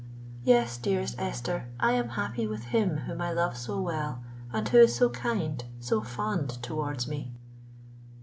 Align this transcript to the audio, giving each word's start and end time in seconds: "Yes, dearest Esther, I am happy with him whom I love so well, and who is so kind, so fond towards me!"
"Yes, 0.43 0.77
dearest 0.77 1.13
Esther, 1.19 1.67
I 1.79 1.91
am 1.91 2.09
happy 2.17 2.47
with 2.47 2.63
him 2.63 3.01
whom 3.05 3.21
I 3.21 3.31
love 3.31 3.55
so 3.55 3.79
well, 3.79 4.23
and 4.51 4.67
who 4.67 4.79
is 4.79 4.95
so 4.95 5.11
kind, 5.11 5.63
so 5.79 6.01
fond 6.01 6.49
towards 6.63 7.07
me!" 7.07 7.31